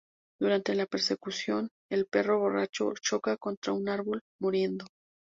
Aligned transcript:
Durante 0.39 0.73
la 0.73 0.87
persecución, 0.87 1.69
el 1.91 2.07
perro 2.07 2.39
borracho 2.39 2.91
choca 2.99 3.37
contra 3.37 3.71
un 3.73 3.87
árbol, 3.87 4.23
muriendo. 4.41 4.87